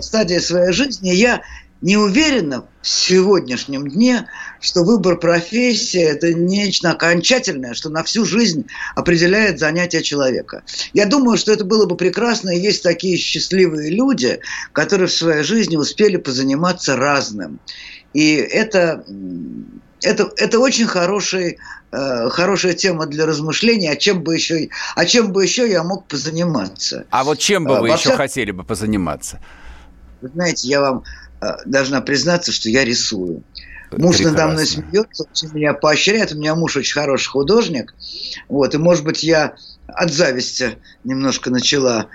[0.00, 1.10] стадии своей жизни.
[1.10, 1.42] Я
[1.84, 4.26] не уверена в сегодняшнем дне,
[4.58, 8.66] что выбор профессии– это нечто окончательное, что на всю жизнь
[8.96, 10.62] определяет занятие человека.
[10.94, 14.40] Я думаю, что это было бы прекрасно, и есть такие счастливые люди,
[14.72, 17.60] которые в своей жизни успели позаниматься разным.
[18.14, 19.04] И это,
[20.00, 21.58] это, это очень хороший,
[21.92, 26.06] э, хорошая тема для размышлений, а чем, бы еще, а чем бы еще я мог
[26.08, 27.04] позаниматься.
[27.10, 28.16] А вот чем бы э, вы Во еще всяком...
[28.16, 29.38] хотели бы позаниматься?
[30.22, 31.04] Вы знаете, я вам
[31.66, 33.42] должна признаться, что я рисую.
[33.92, 34.38] Муж Прекрасно.
[34.38, 36.32] надо мной смеется, меня поощряет.
[36.32, 37.94] У меня муж очень хороший художник.
[38.48, 39.54] Вот, и, может быть, я
[39.86, 42.08] от зависти немножко начала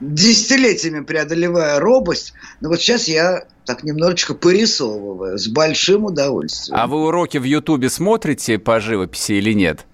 [0.00, 6.78] десятилетиями преодолевая робость, но вот сейчас я так немножечко порисовываю с большим удовольствием.
[6.78, 9.86] А вы уроки в Ютубе смотрите по живописи или нет?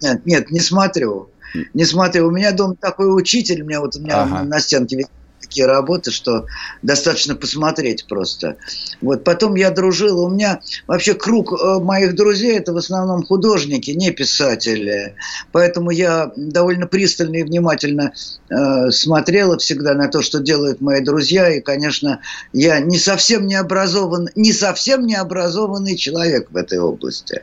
[0.00, 1.30] Нет, нет, не смотрю.
[1.74, 2.28] Не смотрю.
[2.28, 4.44] У меня дома такой учитель, у меня вот у меня ага.
[4.44, 5.06] на стенке
[5.40, 6.46] такие работы, что
[6.82, 8.56] достаточно посмотреть просто.
[9.00, 9.24] Вот.
[9.24, 14.10] Потом я дружил, у меня вообще круг э, моих друзей это в основном художники, не
[14.10, 15.14] писатели.
[15.52, 18.12] Поэтому я довольно пристально и внимательно
[18.48, 21.50] э, смотрела всегда на то, что делают мои друзья.
[21.50, 22.20] И, конечно,
[22.52, 27.42] я не совсем не образован, не совсем не образованный человек в этой области.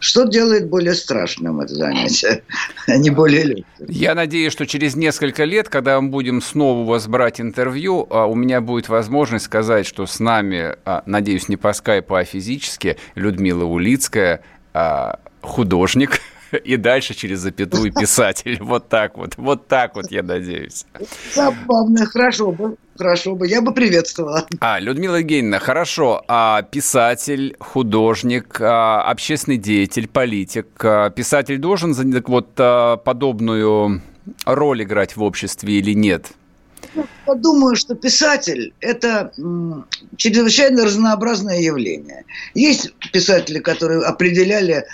[0.00, 2.42] Что делает более страшным это занятие,
[2.86, 3.86] а не более легким?
[3.88, 8.26] Я надеюсь, что через несколько лет, когда мы будем снова у вас брать интервью, а,
[8.26, 12.96] у меня будет возможность сказать, что с нами, а, надеюсь, не по скайпу, а физически,
[13.14, 16.20] Людмила Улицкая, а, художник,
[16.52, 18.58] и дальше через запятую писатель.
[18.68, 19.34] Вот так вот.
[19.36, 20.84] Вот так вот, я надеюсь.
[21.34, 22.76] Забавно, хорошо бы.
[22.96, 24.46] Хорошо бы, я бы приветствовала.
[24.60, 26.24] А, Людмила Евгеньевна, хорошо.
[26.26, 30.66] А писатель, художник, а, общественный деятель, политик.
[30.84, 31.94] А, писатель должен
[32.26, 34.02] вот а, подобную
[34.44, 36.32] роль играть в обществе или нет?
[37.26, 39.32] Я думаю, что писатель– это
[40.16, 42.24] чрезвычайно разнообразное явление.
[42.54, 44.84] Есть писатели, которые определяли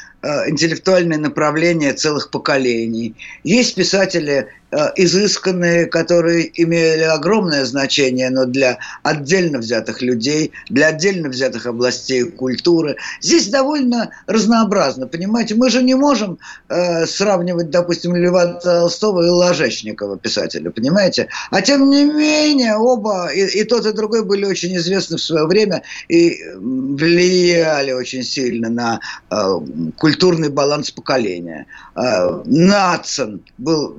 [0.49, 3.15] интеллектуальное направление целых поколений.
[3.43, 11.29] Есть писатели Э, изысканные, которые имели огромное значение, но для отдельно взятых людей, для отдельно
[11.29, 12.97] взятых областей культуры.
[13.21, 15.55] Здесь довольно разнообразно, понимаете?
[15.55, 21.29] Мы же не можем э, сравнивать, допустим, Льва Толстого и Ложечникова, писателя, понимаете?
[21.53, 25.47] А тем не менее, оба, и, и тот, и другой были очень известны в свое
[25.47, 29.61] время и влияли очень сильно на э,
[30.15, 31.67] культурный баланс поколения.
[31.97, 33.97] Э, Нацин был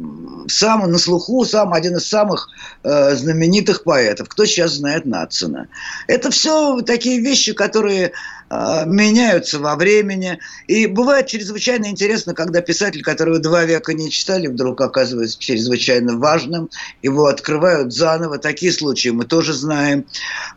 [0.48, 2.48] сам на слуху, сам один из самых
[2.84, 4.30] э, знаменитых поэтов.
[4.30, 5.68] Кто сейчас знает Нацина?
[6.08, 8.14] Это все такие вещи, которые
[8.50, 10.40] меняются во времени.
[10.68, 16.70] И бывает чрезвычайно интересно, когда писатель, которого два века не читали, вдруг оказывается чрезвычайно важным.
[17.02, 18.38] Его открывают заново.
[18.38, 20.06] Такие случаи мы тоже знаем.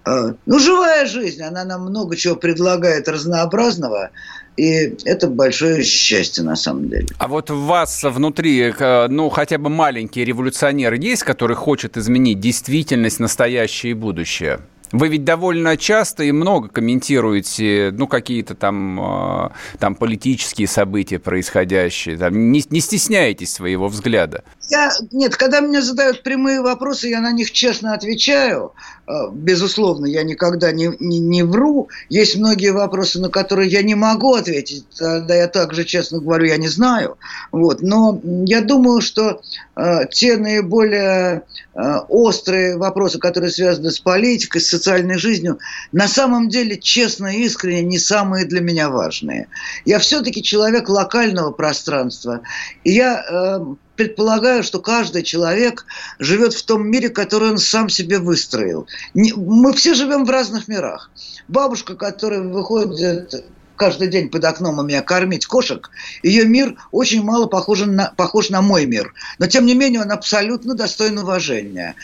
[0.04, 4.10] Э, ну, живая жизнь, она нам много чего предлагает разнообразного.
[4.56, 7.06] И это большое счастье на самом деле.
[7.18, 12.40] А вот у вас внутри, э, ну, хотя бы маленький революционер есть, который хочет изменить
[12.40, 14.60] действительность, настоящее и будущее?
[14.92, 22.16] Вы ведь довольно часто и много комментируете, ну, какие-то там, э, там политические события происходящие,
[22.16, 24.44] там, не, не стесняетесь своего взгляда.
[24.70, 28.72] Я, нет, когда мне задают прямые вопросы, я на них честно отвечаю.
[29.06, 31.88] Э, безусловно, я никогда не, не, не вру.
[32.08, 34.84] Есть многие вопросы, на которые я не могу ответить.
[34.98, 37.16] Да, я также честно говорю, я не знаю.
[37.52, 37.82] Вот.
[37.82, 39.40] Но я думаю, что
[39.76, 41.42] э, те наиболее
[41.74, 45.58] э, острые вопросы, которые связаны с политикой, с социальной жизнью,
[45.92, 49.48] на самом деле, честно и искренне, не самые для меня важные.
[49.84, 52.40] Я все-таки человек локального пространства.
[52.84, 55.84] И я э, предполагаю, что каждый человек
[56.18, 58.86] живет в том мире, который он сам себе выстроил.
[59.14, 61.10] Мы все живем в разных мирах.
[61.48, 63.44] Бабушка, которая выходит
[63.76, 65.90] каждый день под окном у меня кормить кошек,
[66.22, 69.14] ее мир очень мало похож на, похож на мой мир.
[69.38, 71.94] Но, тем не менее, он абсолютно достоин уважения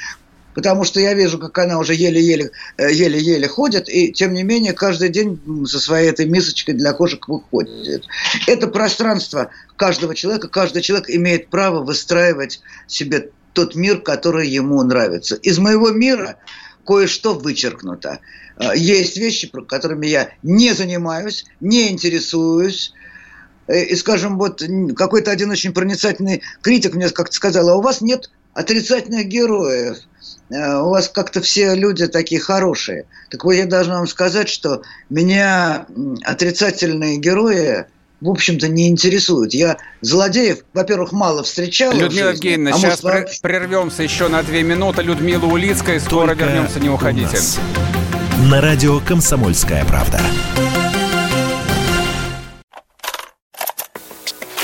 [0.55, 4.73] потому что я вижу, как она уже еле-еле, э, еле-еле ходит, и тем не менее
[4.73, 8.05] каждый день со своей этой мисочкой для кошек выходит.
[8.47, 15.37] Это пространство каждого человека, каждый человек имеет право выстраивать себе тот мир, который ему нравится.
[15.37, 16.37] Из моего мира
[16.87, 18.21] кое-что вычеркнуто.
[18.59, 22.93] Э, есть вещи, которыми я не занимаюсь, не интересуюсь,
[23.67, 24.63] э, и, скажем, вот
[24.97, 29.99] какой-то один очень проницательный критик мне как-то сказал, а у вас нет отрицательных героев.
[30.51, 33.07] Э, у вас как-то все люди такие хорошие.
[33.31, 35.87] Так вот, я должна вам сказать, что меня
[36.25, 37.87] отрицательные герои
[38.21, 39.53] в общем-то, не интересуют.
[39.53, 41.93] Я злодеев, во-первых, мало встречал.
[41.93, 45.03] Людмила Евгеньевна, а сейчас может, прервемся еще на две минуты.
[45.03, 47.37] Людмила Улицкая, скоро Только вернемся, не уходите.
[48.51, 50.21] На радио «Комсомольская правда».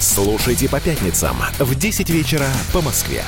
[0.00, 3.24] Слушайте по пятницам в 10 вечера по Москве.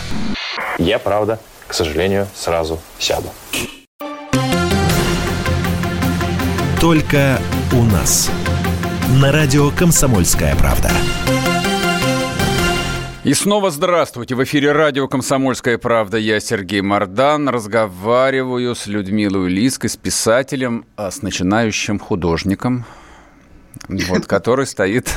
[0.79, 3.29] Я, правда, к сожалению, сразу сяду.
[6.81, 7.41] Только
[7.73, 8.31] у нас.
[9.21, 10.91] На радио «Комсомольская правда».
[13.25, 14.35] И снова здравствуйте.
[14.35, 16.17] В эфире радио «Комсомольская правда».
[16.17, 17.49] Я Сергей Мордан.
[17.49, 22.87] Разговариваю с Людмилой Лиской, с писателем, а с начинающим художником,
[23.89, 25.09] вот, который стоит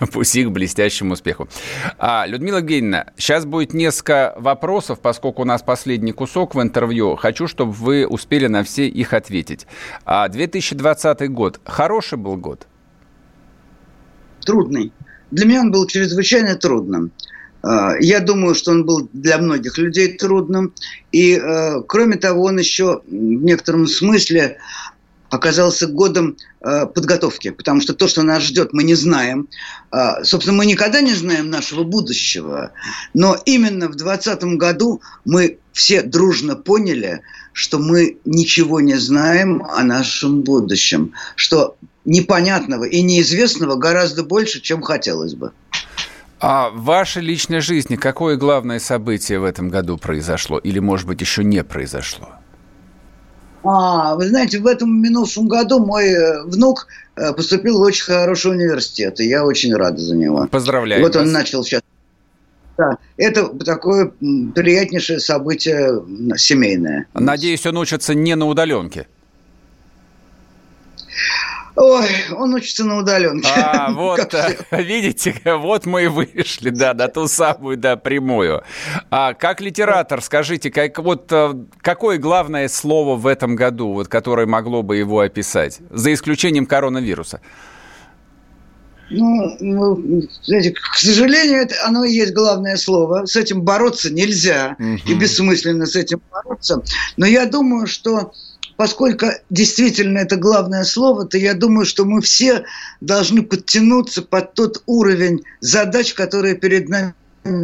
[0.00, 1.48] на пути к блестящему успеху.
[1.98, 7.16] А, Людмила Евгеньевна, сейчас будет несколько вопросов, поскольку у нас последний кусок в интервью.
[7.16, 9.66] Хочу, чтобы вы успели на все их ответить.
[10.04, 12.66] А 2020 год хороший был год?
[14.44, 14.92] Трудный.
[15.30, 17.12] Для меня он был чрезвычайно трудным.
[17.62, 20.74] А, я думаю, что он был для многих людей трудным.
[21.12, 24.58] И, э, кроме того, он еще в некотором смысле
[25.32, 29.48] оказался годом э, подготовки, потому что то, что нас ждет, мы не знаем.
[29.90, 32.72] Э, собственно, мы никогда не знаем нашего будущего,
[33.14, 37.22] но именно в 2020 году мы все дружно поняли,
[37.54, 44.82] что мы ничего не знаем о нашем будущем, что непонятного и неизвестного гораздо больше, чем
[44.82, 45.52] хотелось бы.
[46.40, 50.58] А в вашей личной жизни какое главное событие в этом году произошло?
[50.58, 52.41] Или, может быть, еще не произошло?
[53.64, 56.86] А, вы знаете, в этом минувшем году мой э, внук
[57.16, 60.48] э, поступил в очень хороший университет, и я очень рад за него.
[60.50, 61.02] Поздравляю.
[61.02, 61.82] Вот он начал сейчас
[62.76, 64.12] Да, это такое
[64.54, 66.02] приятнейшее событие
[66.36, 67.06] семейное.
[67.14, 69.06] Надеюсь, он учится не на удаленке.
[71.74, 73.48] Ой, он учится на удаленке.
[73.48, 74.34] А, вот,
[74.70, 78.62] видите, вот мы и вышли, да, на ту самую, да, прямую.
[79.10, 84.46] А как литератор, скажите, как, вот, э, какое главное слово в этом году, вот, которое
[84.46, 87.40] могло бы его описать, за исключением коронавируса?
[89.14, 93.26] Ну, ну, знаете, к сожалению, это, оно и есть главное слово.
[93.26, 94.98] С этим бороться нельзя, угу.
[95.06, 96.82] и бессмысленно с этим бороться.
[97.16, 98.32] Но я думаю, что
[98.76, 102.64] поскольку действительно это главное слово, то я думаю, что мы все
[103.00, 107.14] должны подтянуться под тот уровень задач, которые перед нами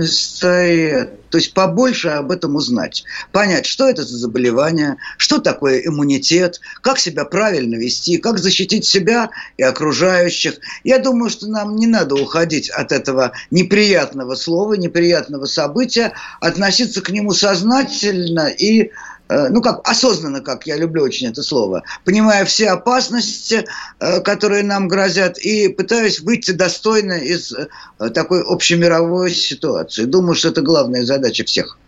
[0.04, 1.28] стоят.
[1.30, 3.04] То есть побольше об этом узнать.
[3.32, 9.30] Понять, что это за заболевание, что такое иммунитет, как себя правильно вести, как защитить себя
[9.56, 10.54] и окружающих.
[10.84, 17.10] Я думаю, что нам не надо уходить от этого неприятного слова, неприятного события, относиться к
[17.10, 18.90] нему сознательно и
[19.28, 23.64] ну как осознанно, как я люблю очень это слово, понимая все опасности,
[24.00, 27.68] э, которые нам грозят, и пытаюсь выйти достойно из э,
[28.10, 30.04] такой общемировой ситуации.
[30.04, 31.78] Думаю, что это главная задача всех.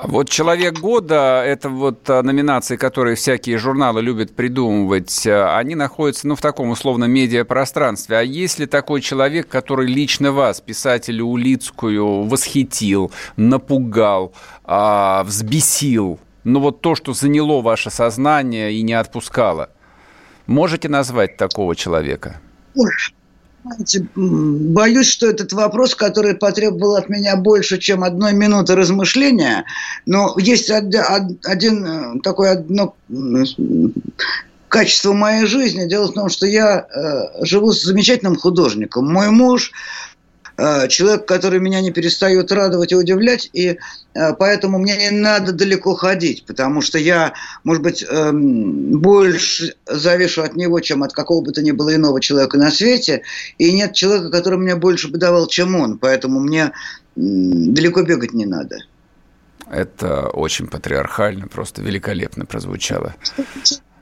[0.00, 5.26] Вот «Человек года»— это вот номинации, которые всякие журналы любят придумывать.
[5.26, 8.18] Они находятся, ну, в таком условно медиапространстве.
[8.18, 16.20] А есть ли такой человек, который лично вас, писателю Улицкую, восхитил, напугал, а, взбесил?
[16.48, 19.70] Ну вот то, что заняло ваше сознание и не отпускало.
[20.46, 22.40] Можете назвать такого человека?
[24.14, 29.64] Боюсь, что этот вопрос, который потребовал от меня больше, чем одной минуты размышления,
[30.06, 32.94] но есть один э, такое одно
[34.68, 35.86] качество моей жизни.
[35.86, 39.12] Дело в том, что я э, живу с замечательным художником.
[39.12, 39.72] Мой муж
[40.88, 43.78] человек, который меня не перестает радовать и удивлять, и
[44.14, 47.32] э, поэтому мне не надо далеко ходить, потому что я,
[47.62, 52.20] может быть, эм, больше завишу от него, чем от какого бы то ни было иного
[52.20, 53.22] человека на свете,
[53.58, 56.72] и нет человека, который мне больше бы давал, чем он, поэтому мне
[57.14, 58.78] далеко бегать не надо.
[59.70, 63.14] Это очень патриархально, просто великолепно прозвучало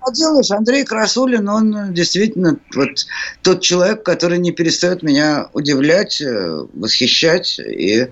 [0.07, 3.07] поделаешь, Андрей Красулин, он действительно вот
[3.43, 8.09] тот человек, который не перестает меня удивлять, э, восхищать и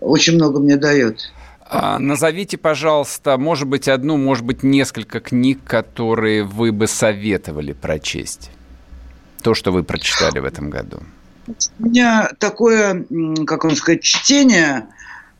[0.00, 1.32] очень много мне дает.
[1.70, 8.50] А, назовите, пожалуйста, может быть, одну, может быть, несколько книг, которые вы бы советовали прочесть.
[9.42, 11.00] То, что вы прочитали в этом году.
[11.78, 13.06] У меня такое,
[13.46, 14.86] как вам сказать, чтение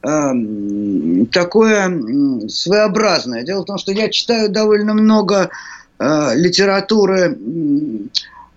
[0.03, 3.43] э, такое своеобразное.
[3.43, 5.51] Дело в том, что я читаю довольно много
[5.99, 7.37] Э, литературы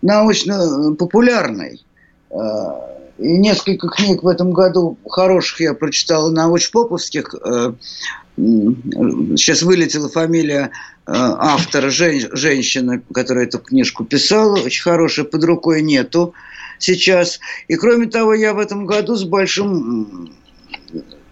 [0.01, 1.83] научно-популярной.
[2.29, 2.35] Э,
[3.17, 7.33] и несколько книг в этом году хороших я прочитал научпоповских.
[7.43, 7.73] Э,
[8.37, 10.71] сейчас вылетела фамилия
[11.05, 16.33] автора, жен, женщины, которая эту книжку писала, очень хорошая, под рукой нету
[16.79, 17.39] сейчас.
[17.67, 20.31] И кроме того, я в этом году с большим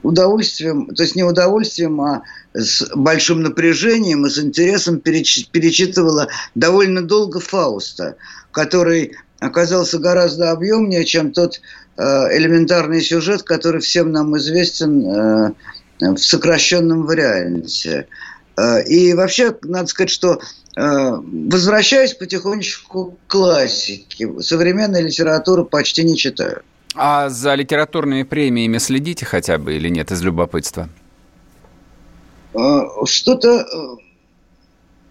[0.03, 2.23] удовольствием, то есть не удовольствием, а
[2.53, 8.15] с большим напряжением и с интересом перечитывала довольно долго Фауста,
[8.51, 11.61] который оказался гораздо объемнее, чем тот
[11.97, 12.01] э,
[12.37, 15.53] элементарный сюжет, который всем нам известен э,
[15.99, 18.07] в сокращенном варианте.
[18.57, 20.41] Э, и вообще, надо сказать, что
[20.75, 24.29] возвращаюсь потихонечку к классике.
[24.39, 26.61] Современной литературы почти не читаю.
[27.01, 30.89] А за литературными премиями следите хотя бы или нет из любопытства?
[32.53, 33.95] А, что-то э,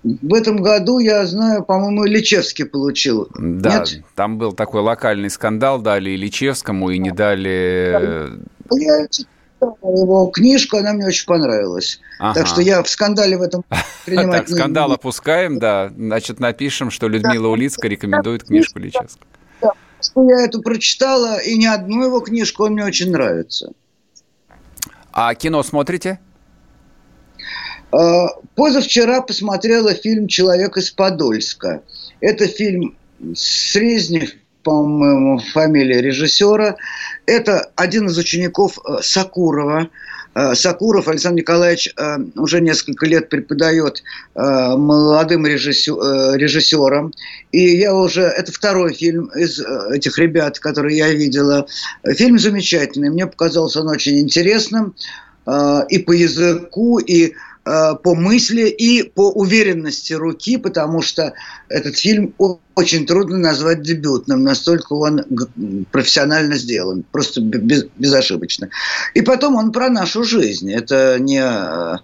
[0.05, 3.29] в этом году, я знаю, по-моему, Ильичевский получил.
[3.39, 4.03] Да, Нет?
[4.15, 8.39] там был такой локальный скандал, дали Ильичевскому и не дали...
[8.71, 12.01] Я читал его книжку, она мне очень понравилась.
[12.19, 12.41] Ага.
[12.41, 13.65] Так что я в скандале в этом
[14.05, 15.91] принимать Так, скандал опускаем, да.
[15.97, 19.27] Значит, напишем, что Людмила Улицкая рекомендует книжку Ильичевского
[20.01, 23.73] что я эту прочитала, и не одну его книжку, он мне очень нравится.
[25.13, 26.21] А кино смотрите?
[27.91, 31.83] А, позавчера посмотрела фильм «Человек из Подольска».
[32.21, 32.97] Это фильм
[33.35, 34.31] Срезнев,
[34.63, 36.77] по-моему, фамилия режиссера.
[37.27, 39.89] Это один из учеников э, Сакурова–
[40.55, 44.03] Сакуров Александр Николаевич э, уже несколько лет преподает
[44.35, 44.41] э,
[44.77, 47.13] молодым режиссерам.
[47.53, 48.23] И я уже...
[48.23, 51.67] Это второй фильм из этих ребят, которые я видела.
[52.07, 53.11] Фильм замечательный.
[53.11, 54.95] Мне показался он очень интересным
[55.91, 57.33] и по языку, и э,
[58.03, 61.35] по мысли и по уверенности руки, потому что
[61.69, 62.35] этот фильм
[62.75, 65.25] очень трудно назвать дебютным, настолько он
[65.91, 68.69] профессионально сделан, просто без, безошибочно.
[69.15, 70.73] И потом он про нашу жизнь.
[70.73, 71.97] Это не, э,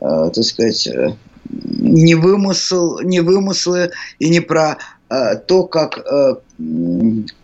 [0.00, 1.16] э, так сказать, э,
[1.48, 4.78] не вымысел, не вымыслы и не про
[5.10, 6.34] э, то, как э,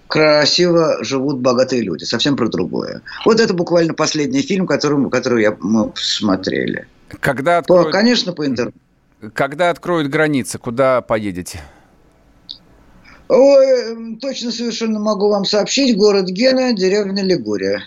[0.07, 3.03] красиво живут богатые люди, совсем про другое.
[3.25, 6.87] Вот это буквально последний фильм, который, который я, мы смотрели.
[7.09, 7.93] Когда откроют...
[7.93, 8.79] конечно, по интернету.
[9.33, 11.61] Когда откроют границы, куда поедете?
[13.29, 15.97] Ой, точно совершенно могу вам сообщить.
[15.97, 17.83] Город Гена, деревня Лигурия.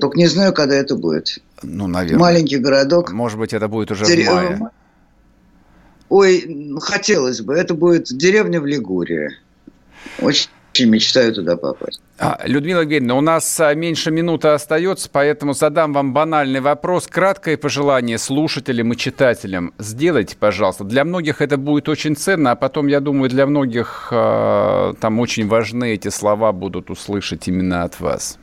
[0.00, 1.38] Только не знаю, когда это будет.
[1.62, 2.20] Ну, наверное.
[2.20, 3.12] Маленький городок.
[3.12, 4.28] Может быть, это будет уже Дерев...
[4.28, 4.60] в мае.
[6.08, 7.54] Ой, хотелось бы.
[7.54, 9.30] Это будет деревня в Лигурии.
[10.20, 10.48] Очень
[10.84, 12.00] мечтаю туда попасть.
[12.18, 17.06] А, Людмила Евгеньевна, у нас а, меньше минуты остается, поэтому задам вам банальный вопрос.
[17.06, 19.72] Краткое пожелание слушателям и читателям.
[19.78, 20.84] Сделайте, пожалуйста.
[20.84, 25.48] Для многих это будет очень ценно, а потом, я думаю, для многих э, там очень
[25.48, 28.38] важны эти слова будут услышать именно от вас.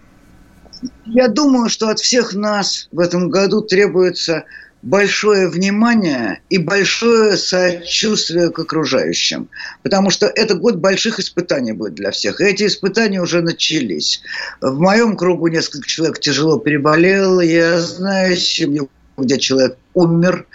[1.05, 4.45] Я думаю, что от всех нас в этом году требуется
[4.83, 9.49] большое внимание и большое сочувствие к окружающим.
[9.81, 12.41] Потому что это год больших испытаний будет для всех.
[12.41, 14.21] И эти испытания уже начались.
[14.61, 17.39] В моем кругу несколько человек тяжело переболел.
[17.39, 20.45] Я знаю семью, где человек умер.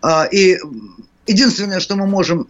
[0.00, 0.58] А, и
[1.26, 2.46] единственное, что мы можем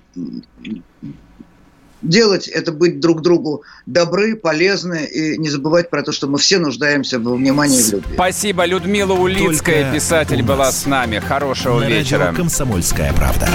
[2.03, 6.59] делать, это быть друг другу добры, полезны и не забывать про то, что мы все
[6.59, 8.15] нуждаемся в внимании и в любви.
[8.15, 8.65] Спасибо.
[8.65, 11.19] Людмила Улицкая, Только писатель, была с нами.
[11.19, 12.27] Хорошего На вечера.
[12.27, 13.49] Радио «Комсомольская правда».